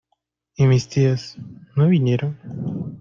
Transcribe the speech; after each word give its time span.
¿Y 0.55 0.65
mis 0.65 0.87
tías? 0.89 1.37
no 1.75 1.87
vinieron. 1.87 2.39